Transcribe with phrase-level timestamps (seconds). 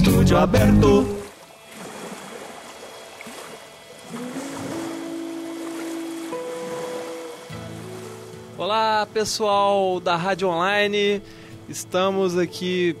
[0.00, 1.06] estúdio aberto.
[8.56, 11.20] Olá pessoal da Rádio Online,
[11.68, 12.96] estamos aqui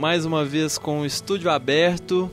[0.00, 2.28] mais uma vez com o estúdio aberto.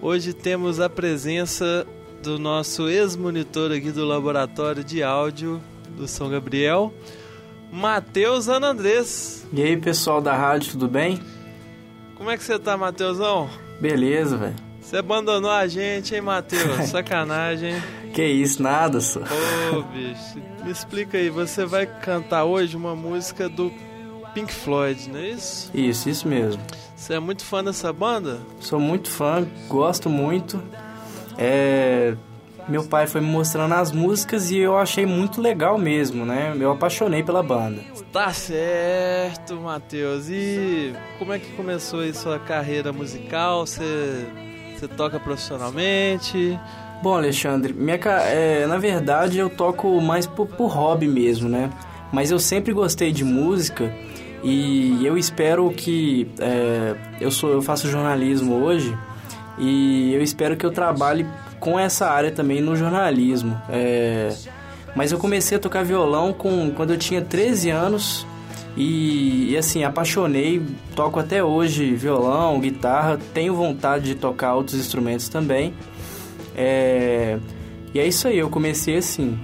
[0.00, 1.84] Hoje temos a presença
[2.22, 5.60] do nosso ex-monitor aqui do laboratório de áudio
[5.96, 6.94] do São Gabriel,
[7.72, 9.44] Matheus Anandrés.
[9.52, 11.18] E aí, pessoal da rádio, tudo bem?
[12.18, 13.48] Como é que você tá, Matheusão?
[13.80, 14.56] Beleza, velho.
[14.80, 16.86] Você abandonou a gente, hein, Matheus?
[16.90, 17.80] Sacanagem.
[18.12, 19.20] Que isso, nada, só.
[19.20, 23.72] Ô, bicho, me explica aí, você vai cantar hoje uma música do
[24.34, 25.70] Pink Floyd, não é isso?
[25.72, 26.60] Isso, isso mesmo.
[26.96, 28.40] Você é muito fã dessa banda?
[28.58, 30.60] Sou muito fã, gosto muito.
[31.36, 32.16] É,
[32.68, 36.56] meu pai foi me mostrando as músicas e eu achei muito legal mesmo, né?
[36.58, 37.80] Eu apaixonei pela banda.
[38.12, 40.28] Tá certo, Matheus.
[40.30, 43.66] E como é que começou aí sua carreira musical?
[43.66, 44.26] Você,
[44.74, 46.58] você toca profissionalmente?
[47.02, 51.70] Bom, Alexandre, minha, é, na verdade eu toco mais por, por hobby mesmo, né?
[52.10, 53.94] Mas eu sempre gostei de música
[54.42, 58.96] e eu espero que é, eu sou eu faço jornalismo hoje
[59.58, 61.26] e eu espero que eu trabalhe
[61.60, 63.60] com essa área também no jornalismo.
[63.68, 64.34] É,
[64.98, 68.26] mas eu comecei a tocar violão com, quando eu tinha 13 anos
[68.76, 70.60] e, e, assim, apaixonei,
[70.96, 75.72] toco até hoje violão, guitarra, tenho vontade de tocar outros instrumentos também.
[76.56, 77.38] É,
[77.94, 79.38] e é isso aí, eu comecei assim.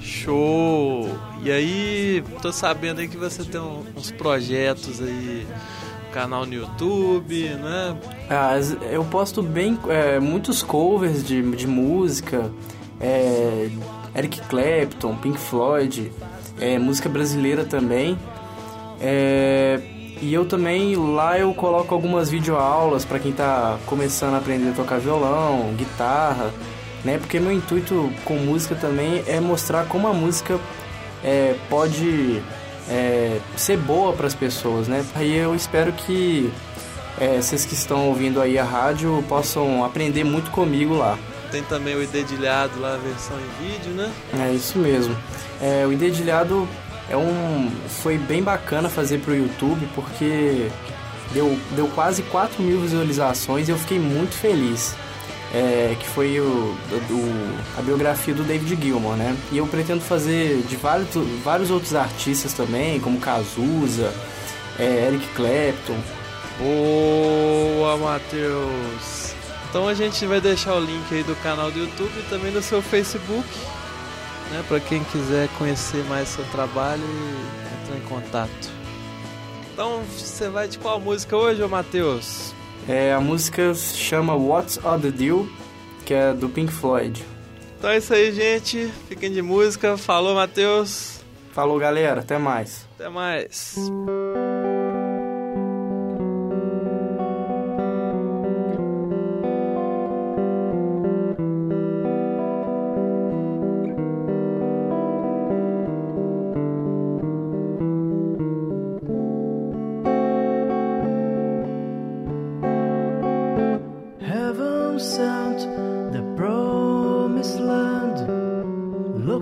[0.00, 1.08] Show!
[1.42, 3.62] E aí, tô sabendo aí que você tem
[3.96, 5.46] uns projetos aí
[6.12, 7.96] canal no YouTube, né?
[8.28, 8.52] Ah,
[8.90, 12.52] eu posto bem é, muitos covers de, de música,
[13.04, 13.68] é,
[14.16, 16.10] Eric Clapton, Pink Floyd,
[16.58, 18.18] é, música brasileira também.
[19.00, 19.78] É,
[20.22, 24.72] e eu também lá eu coloco algumas videoaulas para quem está começando a aprender a
[24.72, 26.50] tocar violão, guitarra,
[27.04, 27.18] né?
[27.18, 30.58] Porque meu intuito com música também é mostrar como a música
[31.22, 32.42] é, pode
[32.88, 35.04] é, ser boa para as pessoas, né?
[35.14, 36.50] Aí eu espero que
[37.20, 41.18] é, vocês que estão ouvindo aí a rádio possam aprender muito comigo lá.
[41.54, 44.12] Tem também o Idedilhado lá, a versão em vídeo, né?
[44.40, 45.16] É isso mesmo.
[45.62, 46.68] É, o Idedilhado
[47.08, 47.70] é um,
[48.02, 50.68] foi bem bacana fazer para o YouTube porque
[51.32, 54.96] deu, deu quase 4 mil visualizações e eu fiquei muito feliz
[55.54, 56.76] é, que foi o,
[57.06, 59.36] do, a biografia do David Gilmour, né?
[59.52, 61.06] E eu pretendo fazer de vários,
[61.44, 64.12] vários outros artistas também, como Cazuza,
[64.76, 66.00] é, Eric Clapton.
[66.58, 69.23] Boa, Matheus!
[69.74, 72.62] Então a gente vai deixar o link aí do canal do YouTube e também do
[72.62, 73.48] seu Facebook,
[74.52, 74.64] né?
[74.68, 78.70] Para quem quiser conhecer mais seu trabalho e entrar em contato.
[79.72, 82.54] Então você vai de qual música hoje, Matheus?
[82.88, 85.44] É, a música se chama What's All the Deal,
[86.06, 87.24] que é do Pink Floyd.
[87.76, 88.88] Então é isso aí, gente.
[89.08, 89.96] Fiquem de música.
[89.96, 91.18] Falou, Matheus.
[91.52, 92.20] Falou, galera.
[92.20, 92.86] Até mais.
[92.94, 93.74] Até mais.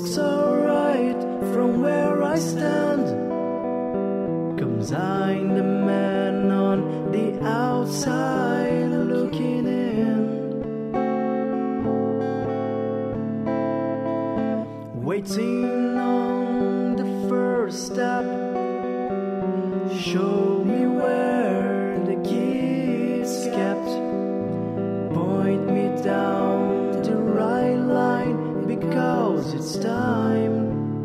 [0.02, 1.20] Looks alright
[1.52, 3.06] from where I stand.
[4.58, 10.62] Comes I'm the man on the outside looking in.
[15.04, 18.24] Waiting on the first step.
[19.96, 20.51] Show
[29.50, 31.04] it's time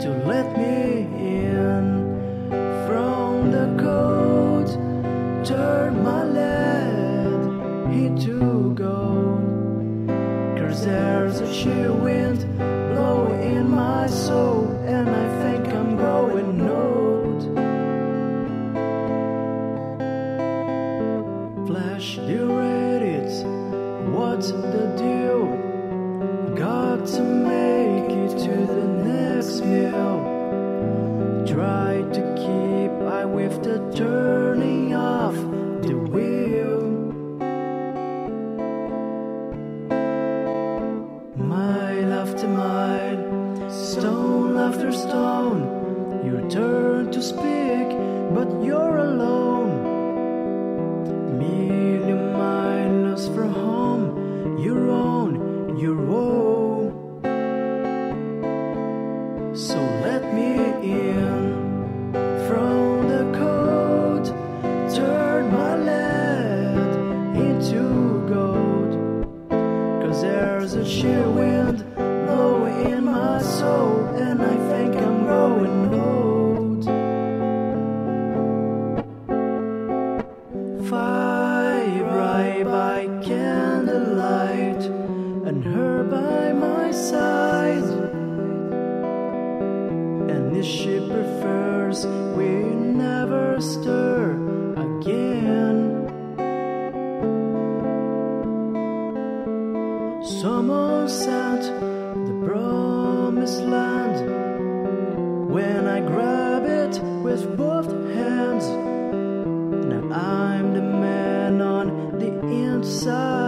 [0.00, 2.48] to let me in
[2.86, 4.66] from the cold.
[5.44, 10.08] Turn my lead into gold.
[10.58, 17.42] Cause there's a chill wind blowing in my soul, and I think I'm growing old.
[21.66, 23.44] Flash the Reddit,
[24.10, 25.63] what's the deal?
[27.04, 30.24] To make it to the next meal.
[31.46, 35.34] Try to keep eye with the turning off
[35.82, 36.80] the wheel.
[41.36, 45.60] Mile after mile, stone after stone,
[46.24, 47.88] you turn to speak,
[48.34, 49.44] but you're alone.
[53.34, 56.43] for home, your own, your own.
[59.54, 62.12] So let me in
[62.48, 64.26] from the cold,
[64.92, 68.92] turn my lead into gold.
[70.02, 71.73] Cause there's a chill wind
[90.54, 92.06] This ship prefers.
[92.06, 94.34] We never stir
[94.76, 96.06] again.
[100.22, 101.62] Someone sent
[102.28, 108.68] the promised land when I grab it with both hands.
[109.90, 113.43] Now I'm the man on the inside.